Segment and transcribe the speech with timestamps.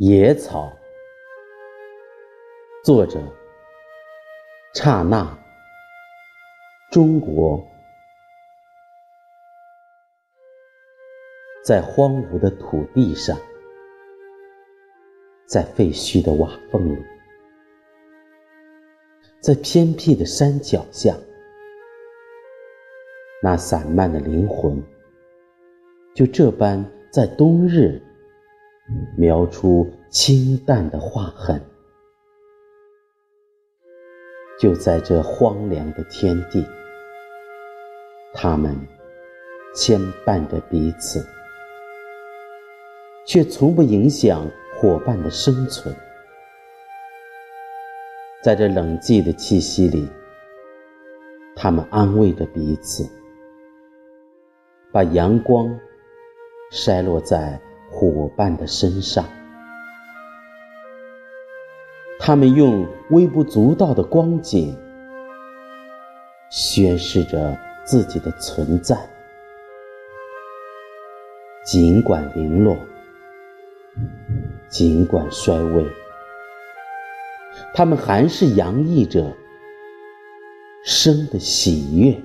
[0.00, 0.72] 野草，
[2.84, 3.20] 作者：
[4.72, 5.36] 刹那，
[6.92, 7.60] 中国。
[11.64, 13.36] 在荒芜的土地上，
[15.46, 17.04] 在废墟的瓦缝里，
[19.40, 21.12] 在偏僻的山脚下，
[23.42, 24.80] 那散漫的灵魂，
[26.14, 28.00] 就这般在冬日。
[29.16, 31.60] 描出清淡的画痕，
[34.58, 36.66] 就在这荒凉的天地，
[38.32, 38.74] 他们
[39.74, 41.24] 牵绊着彼此，
[43.26, 44.46] 却从不影响
[44.76, 45.94] 伙伴的生存。
[48.42, 50.08] 在这冷寂的气息里，
[51.54, 53.06] 他们安慰着彼此，
[54.90, 55.68] 把阳光
[56.72, 57.60] 筛落在。
[57.98, 59.24] 伙伴的身上，
[62.20, 64.78] 他们用微不足道的光景
[66.48, 68.96] 宣示着自己的存在，
[71.66, 72.76] 尽管零落，
[74.68, 75.84] 尽管衰微，
[77.74, 79.36] 他们还是洋溢着
[80.84, 82.16] 生的喜悦。